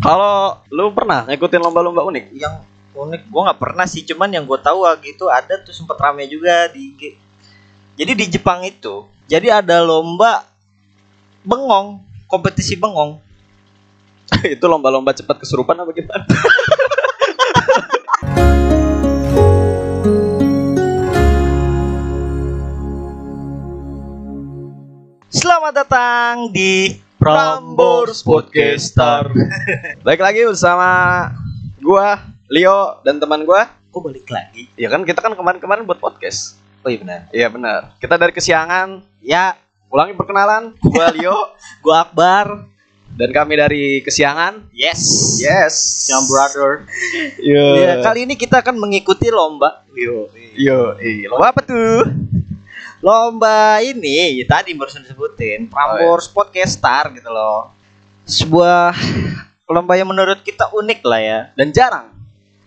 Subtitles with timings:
[0.00, 2.32] Kalau lu pernah ngikutin lomba-lomba unik?
[2.32, 2.64] Yang
[2.96, 6.72] unik gue nggak pernah sih, cuman yang gue tahu gitu ada tuh sempet rame juga
[6.72, 7.20] di IG.
[8.00, 10.48] Jadi di Jepang itu, jadi ada lomba
[11.44, 13.20] bengong, kompetisi bengong.
[14.56, 16.24] itu lomba-lomba cepat kesurupan apa gimana?
[25.28, 29.28] Selamat datang di Prambors Podcaster.
[30.08, 30.88] Baik lagi bersama
[31.76, 32.16] gua
[32.48, 33.68] Leo dan teman gua.
[33.92, 34.72] Kok balik lagi?
[34.72, 36.56] Ya kan kita kan kemarin-kemarin buat podcast.
[36.80, 37.20] Oh iya benar.
[37.28, 37.80] Iya benar.
[38.00, 39.04] Kita dari kesiangan.
[39.20, 39.52] Ya,
[39.92, 40.72] Ulangi perkenalan.
[40.80, 41.36] Gua Leo
[41.84, 42.64] gue Akbar.
[43.10, 44.72] dan kami dari kesiangan.
[44.72, 45.36] Yes.
[45.44, 46.08] Yes.
[46.08, 46.70] Yang brother.
[47.36, 47.84] Yo.
[47.84, 49.84] Ya, kali ini kita akan mengikuti lomba.
[49.92, 50.32] Yo.
[50.56, 50.96] Yo.
[50.96, 51.28] Iya.
[51.28, 52.00] Lomba apa tuh?
[53.00, 57.72] Lomba ini ya tadi barusan disebutin Prambors Podcast Star gitu loh.
[58.28, 58.92] Sebuah
[59.72, 61.38] lomba yang menurut kita unik lah ya.
[61.56, 62.12] Dan jarang.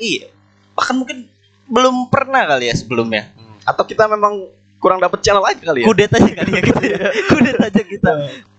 [0.00, 0.32] Iya.
[0.72, 1.28] Bahkan mungkin
[1.68, 3.28] belum pernah kali ya sebelumnya.
[3.68, 4.48] Atau kita memang
[4.80, 5.86] kurang dapet channel aja kali ya?
[5.86, 6.98] Kudet aja kali ya kita ya.
[7.30, 8.10] Kudet aja kita.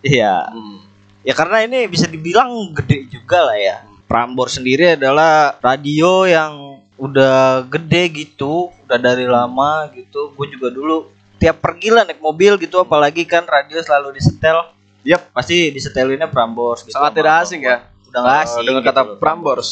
[0.05, 0.35] Iya.
[0.53, 0.77] Hmm.
[1.23, 3.81] Ya karena ini bisa dibilang gede juga lah ya.
[4.05, 10.29] Prambors sendiri adalah radio yang udah gede gitu, udah dari lama gitu.
[10.37, 11.12] Gue juga dulu
[11.43, 14.71] tiap pergi lah naik mobil gitu, apalagi kan radio selalu disetel.
[15.03, 15.35] Yap.
[15.35, 16.95] Pasti disetelinnya Prambors gitu.
[16.95, 17.67] Sangat tidak asing gua.
[17.67, 17.77] ya.
[18.07, 18.61] Udah nggak Eh, asing.
[18.63, 19.69] dengan gitu kata Prambors.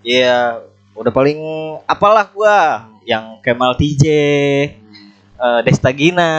[0.00, 0.64] Iya,
[0.96, 1.36] udah paling
[1.84, 4.04] apalah gua yang Kemal TJ,
[5.36, 6.32] eh, Destagina,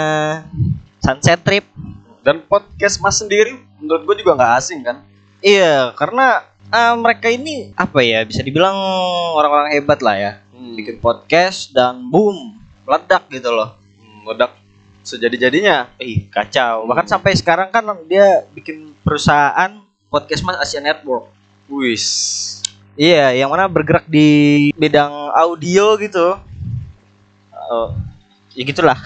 [0.97, 1.65] Sunset Trip.
[2.21, 5.01] Dan podcast Mas sendiri menurut gue juga nggak asing kan?
[5.39, 8.77] Iya, karena eh, mereka ini apa ya bisa dibilang
[9.35, 10.31] orang-orang hebat lah ya.
[10.49, 10.73] Hmm.
[10.73, 13.73] Bikin podcast dan boom, meledak gitu loh.
[13.97, 14.53] Hmm, Meledak
[15.01, 15.91] sejadi-jadinya.
[15.97, 16.85] Ih, kacau.
[16.89, 21.29] Bahkan sampai sekarang kan dia bikin perusahaan podcast Mas Asia Network.
[21.71, 22.05] Wis.
[22.99, 26.37] Iya, yang mana bergerak di bidang audio gitu.
[27.55, 27.89] Eh,
[28.59, 28.97] ya gitulah.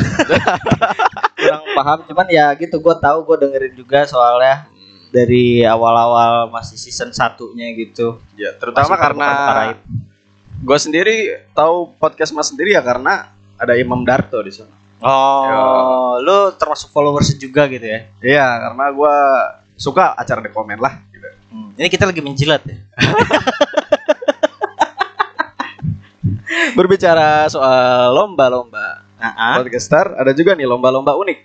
[1.38, 2.82] Kurang paham, cuman ya gitu.
[2.82, 4.66] Gue tahu, gue dengerin juga soalnya
[5.14, 8.20] dari awal-awal masih season satunya gitu.
[8.36, 9.30] Ya, terutama Masih karena
[10.56, 11.16] gue sendiri
[11.54, 14.85] tahu podcast Mas sendiri ya karena ada Imam Darto di sana.
[15.00, 18.08] Oh, lu termasuk followers juga gitu ya?
[18.24, 19.16] Iya, karena gue
[19.76, 21.04] suka acara di komen lah.
[21.12, 21.28] Gitu.
[21.52, 22.78] Hmm, Ini kita lagi menjilat ya.
[26.76, 31.40] Berbicara soal lomba-lomba Nah, podcaster, ada juga nih lomba-lomba unik.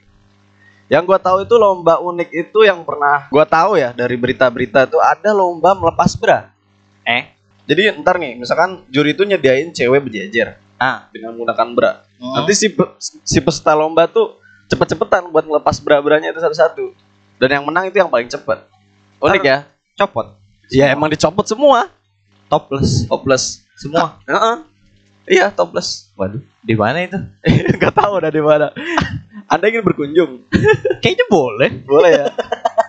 [0.90, 4.98] Yang gue tahu itu lomba unik itu yang pernah gue tahu ya dari berita-berita itu
[4.98, 6.50] ada lomba melepas bra.
[7.06, 7.30] eh,
[7.70, 11.92] Jadi ntar nih, misalkan juri itu nyediain cewek berjejer ah, dengan menggunakan bra.
[12.16, 12.34] Hmm.
[12.40, 16.96] Nanti si pe- si peserta lomba tuh cepet-cepetan buat ngelepas bra-branya itu satu-satu.
[17.36, 18.64] Dan yang menang itu yang paling cepet.
[19.20, 19.58] Unik ya?
[19.96, 20.40] copot.
[20.72, 21.92] Ya emang dicopot semua.
[22.48, 23.44] Topless Topless.
[23.76, 24.16] semua.
[24.24, 24.56] Heeh.
[25.30, 26.10] Iya, topless.
[26.18, 27.14] Waduh, di mana itu?
[27.80, 28.72] Gak tahu ada di mana.
[29.52, 30.48] Anda ingin berkunjung?
[30.98, 31.70] Kayaknya boleh.
[31.84, 32.26] Boleh ya.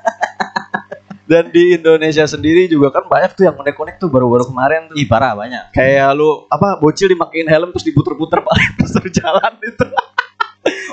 [1.31, 4.99] Dan di Indonesia sendiri juga kan banyak tuh yang unik-unik tuh baru-baru kemarin tuh.
[4.99, 5.71] Ih, parah banyak.
[5.71, 9.87] Kayak lu apa bocil dimakein helm terus diputer-puter paling terus jalan itu.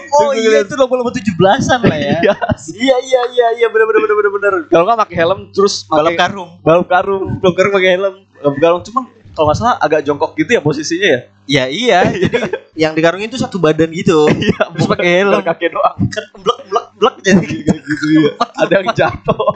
[0.09, 2.17] Oh iya itu lomba-lomba tujuh belasan lah ya.
[2.25, 2.35] Iya.
[2.73, 4.55] Iya iya iya iya bener bener bener bener bener.
[4.73, 6.51] Kalau nggak pakai helm terus Balap karung.
[6.65, 8.15] balap karung, balap karung pakai helm.
[8.57, 9.05] Karung cuman
[9.37, 11.21] kalau nggak salah agak jongkok gitu ya posisinya ya.
[11.49, 12.41] Ya iya, jadi
[12.77, 14.25] yang di karung itu satu badan gitu.
[14.33, 15.41] Iya, Terus pakai helm.
[15.45, 18.33] kaki doang Kan blek blek blek jadi gitu ya.
[18.65, 19.49] Ada yang jatuh.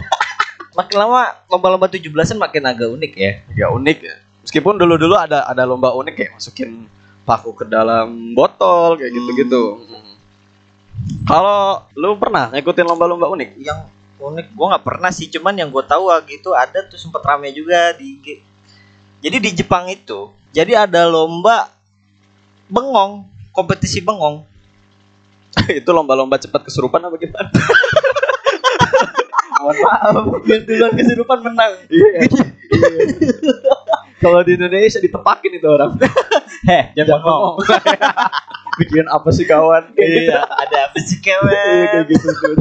[0.72, 1.21] Makin lama
[1.53, 3.33] lomba-lomba tujuh belasan makin agak unik ya.
[3.53, 4.16] Ya unik ya.
[4.43, 6.88] Meskipun dulu-dulu ada ada lomba unik kayak masukin
[7.22, 9.84] paku ke dalam botol kayak gitu-gitu.
[11.28, 13.50] Kalau lu pernah ngikutin lomba-lomba unik?
[13.61, 13.78] Yang
[14.22, 17.94] unik gua nggak pernah sih, cuman yang gue tahu gitu ada tuh sempet rame juga
[17.99, 18.19] di.
[19.22, 21.71] Jadi di Jepang itu, jadi ada lomba
[22.66, 24.43] bengong, kompetisi bengong.
[25.78, 27.50] itu lomba-lomba cepat kesurupan apa gimana?
[29.62, 30.15] Mohon maaf,
[30.50, 31.73] yang duluan kesurupan menang.
[31.93, 32.25] Iya.
[34.23, 35.93] Kalau di Indonesia ditepakin itu orang.
[36.70, 37.55] Heh, Jangan ngomong.
[38.79, 39.93] Bikin apa sih kawan?
[39.93, 40.31] Kayak gitu.
[40.31, 41.87] Iya, ada apa sih Iya, kewen?
[41.91, 42.55] kayak gitu tuh.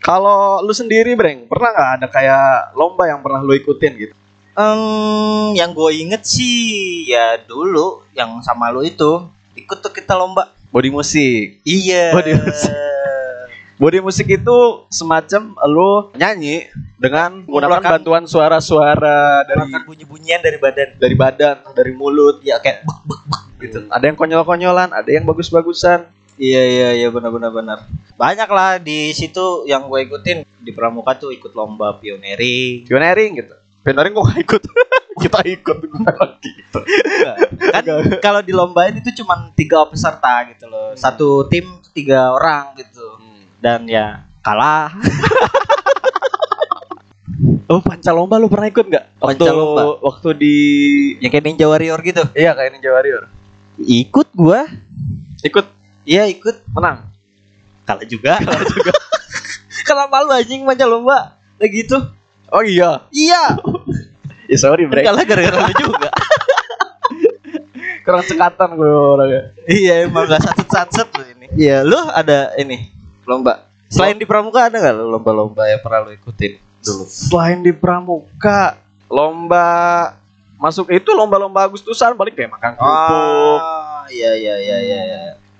[0.00, 4.14] Kalau lu sendiri, Breng, pernah nggak ada kayak lomba yang pernah lu ikutin gitu?
[4.58, 4.80] Em,
[5.54, 9.22] yang gue inget sih ya dulu yang sama lo itu
[9.54, 10.50] ikut tuh kita lomba.
[10.74, 11.62] Body musik.
[11.62, 12.10] Iya.
[12.16, 12.74] Body musik.
[13.78, 14.58] Body musik itu
[14.90, 16.66] semacam lu nyanyi
[16.98, 20.88] dengan menggunakan bantuan suara-suara dari bunyi-bunyian dari badan.
[20.98, 22.42] dari badan, dari mulut.
[22.42, 23.78] Ya kayak bek bek bek gitu.
[23.86, 26.10] Ada yang konyol-konyolan, ada yang bagus-bagusan.
[26.34, 27.78] Iya iya iya benar benar benar.
[28.18, 32.82] Banyak lah di situ yang gue ikutin di Pramuka tuh ikut lomba pioneering.
[32.82, 33.54] Pioneering gitu.
[33.86, 34.62] Pendaring kok nggak ikut?
[35.18, 35.78] kita ikut
[36.42, 36.80] gitu.
[37.74, 37.84] kan
[38.22, 43.18] kalau dilombain itu cuma tiga peserta gitu loh satu tim tiga orang gitu
[43.58, 44.06] dan ya
[44.40, 44.94] kalah
[47.68, 49.04] Oh pancalomba lu pernah ikut nggak?
[49.20, 49.82] Waktu, Pancalomba.
[50.00, 50.56] waktu di
[51.20, 53.28] yang kayak ninja warrior gitu iya kayak Ninja Warrior.
[53.78, 54.64] ikut gua
[55.40, 55.66] Ikut
[56.02, 57.06] iya ikut menang.
[57.84, 58.92] kalah juga kalah juga
[59.86, 61.96] kenapa lu anjing panjang lomba kayak gitu
[62.48, 63.04] Oh iya.
[63.10, 63.54] iya
[64.44, 65.04] Ya sorry kan bre.
[65.04, 66.08] kalah gara-gara lu juga
[68.00, 69.42] Kurang cekatan gue orangnya.
[69.66, 72.88] iya emang gak satu satset lu ini iya lu ada ini
[73.28, 77.70] lomba selain di pramuka ada gak lu lomba-lomba yang pernah lu ikutin dulu Selain di
[77.70, 79.66] Pramuka, lomba
[80.56, 83.58] masuk itu lomba-lomba Agustusan paling kayak makan kerupuk.
[83.58, 83.58] oh
[84.08, 84.98] iya iya iya iya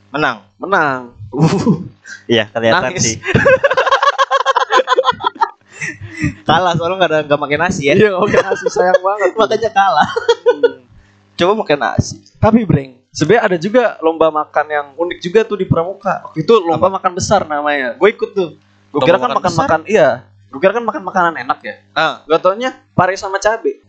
[0.09, 1.13] menang Menang.
[2.27, 3.03] iya kelihatan Nangis.
[3.05, 3.17] sih
[6.45, 9.31] kalah soalnya nggak ada nggak makan nasi ya Iya, oke nasi sayang banget.
[9.39, 10.09] makanya kalah
[10.49, 10.81] Hmm.
[11.37, 15.67] coba makan nasi Tapi Breng, sebenarnya ada juga lomba makan yang unik juga tuh di
[15.67, 16.31] Pramuka.
[16.31, 17.99] Waktu itu lomba makan besar namanya.
[17.99, 18.55] Gue ikut tuh.
[18.95, 20.23] Gue kira kan makan makan-makan iya.
[20.49, 21.75] Gue kira kan makan makanan enak ya.
[21.99, 23.83] ah Gak taunya pare sama cabe.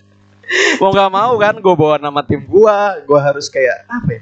[0.82, 4.22] Mau gak mau kan gue bawa nama tim gua, gue harus kayak apa ya?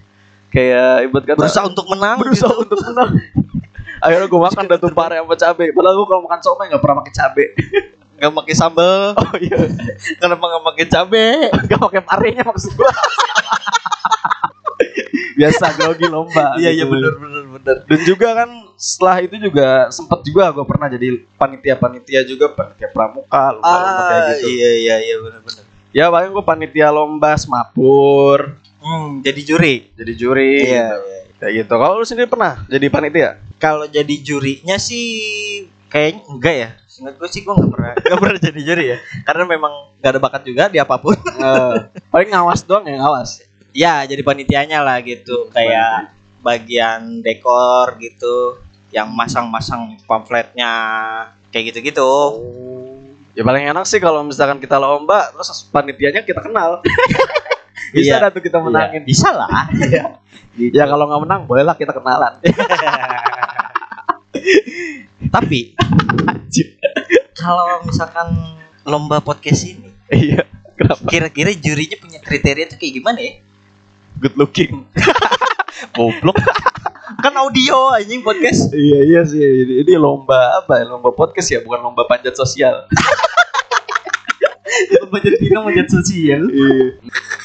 [0.52, 2.64] Kayak ibarat kata berusaha untuk menang berusaha gitu.
[2.68, 3.12] untuk menang.
[4.04, 5.66] Akhirnya gue makan dah tuh pare sama cabe.
[5.72, 7.46] Padahal gue kalau makan somai gak pernah pakai cabe.
[8.18, 9.62] nggak pakai sambal Oh iya,
[10.18, 12.90] kenapa nggak pakai cabe gak pakai parenya maksud gue.
[15.36, 16.54] Biasa grogi lomba.
[16.62, 16.94] iya iya gitu.
[16.94, 22.22] bener bener bener Dan juga kan setelah itu juga sempet juga gue pernah jadi panitia-panitia
[22.24, 24.48] juga panitia pramuka kayak ah gitu.
[24.50, 30.14] iya iya iya bener bener Ya paling gue panitia lomba semapur, hmm, jadi juri jadi
[30.14, 30.98] juri iya, gitu.
[31.02, 31.22] iya.
[31.38, 31.74] Kayak gitu.
[31.74, 33.30] Kalau lu sendiri pernah jadi panitia?
[33.58, 35.06] kalau jadi jurinya sih
[35.88, 39.44] kayaknya enggak ya Ingat gue sih gue nggak pernah nggak pernah jadi juri ya karena
[39.46, 41.74] memang nggak ada bakat juga di apa pun Eh,
[42.10, 43.42] paling ngawas doang ya ngawas.
[43.78, 46.10] Ya jadi panitianya lah gitu kayak
[46.42, 48.58] bagian dekor gitu
[48.90, 50.72] yang masang-masang pamfletnya
[51.54, 52.10] kayak gitu-gitu
[53.38, 56.82] Ya paling enak sih kalau misalkan kita lomba terus panitianya kita kenal.
[57.94, 58.34] Bisa Iya.
[58.34, 59.06] tuh kita menangin.
[59.06, 59.70] Iya, bisa lah
[60.74, 62.34] Ya kalau nggak menang bolehlah kita kenalan.
[65.30, 65.78] tapi
[67.34, 68.34] kalau misalkan
[68.84, 70.42] lomba podcast ini Iya.
[70.74, 71.06] Kenapa?
[71.06, 73.34] kira-kira jurinya punya kriteria tuh kayak gimana ya
[74.18, 74.86] Good looking.
[75.98, 76.38] goblok
[77.18, 79.42] kan audio anjing podcast iya iya sih.
[79.42, 80.86] Ini, ini lomba apa ya?
[80.90, 82.86] Lomba podcast ya, bukan lomba panjat sosial.
[85.02, 87.02] lomba jadi manjat sosial Iya.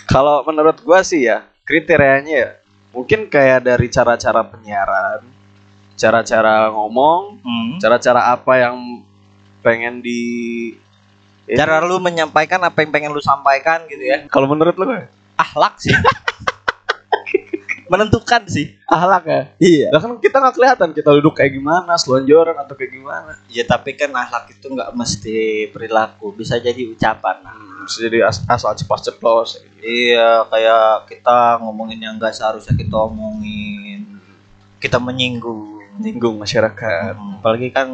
[0.08, 2.50] Kalau menurut gua sih ya kriterianya ya
[2.92, 5.24] mungkin kayak dari cara-cara penyiaran,
[5.96, 7.80] cara-cara ngomong, hmm.
[7.80, 8.76] cara-cara apa yang
[9.64, 10.20] pengen di
[11.48, 14.86] cara lu menyampaikan apa yang pengen lu sampaikan gitu ya kalau menurut lu
[15.38, 15.90] ahlak sih
[17.92, 22.56] menentukan sih ahlak ya iya Lah kan kita nggak kelihatan kita duduk kayak gimana, selonjoran
[22.56, 23.36] atau kayak gimana.
[23.46, 25.36] ya tapi kan ahlak itu nggak mesti
[25.68, 29.60] perilaku bisa jadi ucapan Hmm, bisa jadi as- asal ceplos-ceplos.
[29.78, 34.08] iya kayak kita ngomongin yang nggak seharusnya kita omongin
[34.78, 37.12] kita menyinggung Menyinggung masyarakat.
[37.12, 37.84] Hmm, apalagi kan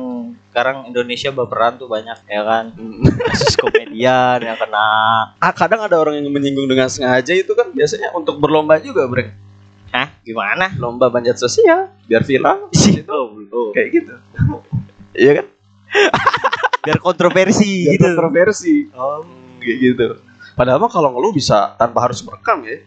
[0.49, 3.03] sekarang Indonesia berperan tuh banyak ya kan Hmm.
[3.29, 4.87] kasus komedian yang kena
[5.35, 9.35] Ah, kadang ada orang yang menyinggung dengan sengaja itu kan biasanya untuk berlomba juga, Breng.
[9.89, 12.69] Hah gimana Lomba panjat sosial biar viral.
[12.73, 13.19] Gitu.
[13.73, 14.15] Kayak gitu.
[15.19, 15.47] Iya kan?
[16.87, 18.75] biar kontroversi Biar gitu kontroversi.
[18.95, 19.25] oh
[19.59, 20.07] Kayak gitu.
[20.55, 22.79] Padahal mah kalau ngeluh bisa tanpa harus merekam ya.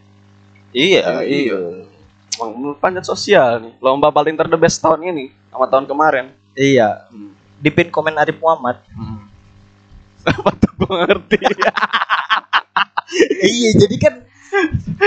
[0.72, 1.58] iya iya.
[2.40, 3.74] Emang panjat sosial nih.
[3.78, 6.32] Lomba paling terdebes tahun ini sama tahun kemarin.
[6.54, 7.32] iya Hmm.
[7.58, 9.28] di pin komen Arif Muhammad Hmm.
[10.30, 11.36] Apa tuh gue ngerti.
[13.42, 14.14] iya jadi kan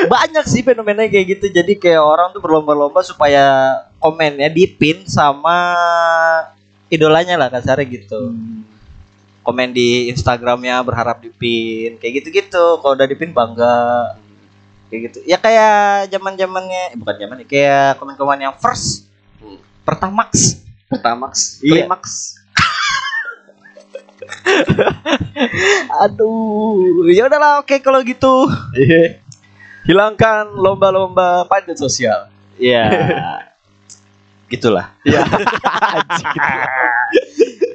[0.09, 5.73] banyak sih fenomena kayak gitu jadi kayak orang tuh berlomba-lomba supaya komennya dipin sama
[6.89, 8.33] idolanya lah kasarnya gitu
[9.45, 14.17] komen di Instagramnya berharap dipin kayak gitu-gitu kalau udah dipin bangga
[14.89, 19.59] kayak gitu ya kayak zaman zamannya eh, bukan zaman kayak komen-komen yang first Hmm.
[19.83, 21.89] pertamax Pertamax, Iya.
[21.89, 22.39] klimaks.
[26.01, 29.21] aduh ya udahlah oke kalau gitu Iya.
[29.85, 32.33] Hilangkan lomba-lomba panjat sosial.
[32.55, 32.87] ya
[34.51, 35.27] gitulah Iya.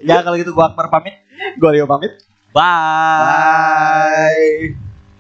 [0.09, 1.21] ya kalau gitu gua Akbar pamit
[1.61, 2.17] Gue Leo pamit.
[2.51, 4.90] bye Bye.